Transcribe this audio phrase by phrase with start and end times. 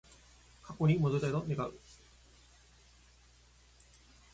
[0.63, 1.75] 過去に戻りたいと願う